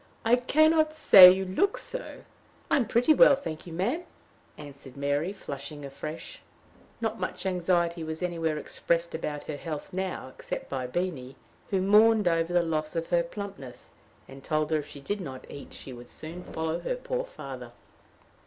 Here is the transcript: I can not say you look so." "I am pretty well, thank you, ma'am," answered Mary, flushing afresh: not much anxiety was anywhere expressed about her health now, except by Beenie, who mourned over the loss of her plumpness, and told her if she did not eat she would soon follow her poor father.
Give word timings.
I 0.25 0.35
can 0.35 0.71
not 0.71 0.95
say 0.95 1.29
you 1.31 1.45
look 1.45 1.77
so." 1.77 2.23
"I 2.71 2.77
am 2.77 2.87
pretty 2.87 3.13
well, 3.13 3.35
thank 3.35 3.67
you, 3.67 3.73
ma'am," 3.73 4.01
answered 4.57 4.97
Mary, 4.97 5.31
flushing 5.31 5.85
afresh: 5.85 6.41
not 6.99 7.19
much 7.19 7.45
anxiety 7.45 8.03
was 8.03 8.23
anywhere 8.23 8.57
expressed 8.57 9.13
about 9.13 9.43
her 9.43 9.57
health 9.57 9.93
now, 9.93 10.27
except 10.35 10.69
by 10.71 10.87
Beenie, 10.87 11.35
who 11.69 11.83
mourned 11.83 12.27
over 12.27 12.51
the 12.51 12.63
loss 12.63 12.95
of 12.95 13.09
her 13.09 13.21
plumpness, 13.21 13.91
and 14.27 14.43
told 14.43 14.71
her 14.71 14.77
if 14.77 14.87
she 14.87 15.01
did 15.01 15.21
not 15.21 15.45
eat 15.51 15.71
she 15.71 15.93
would 15.93 16.09
soon 16.09 16.43
follow 16.45 16.79
her 16.79 16.95
poor 16.95 17.23
father. 17.23 17.71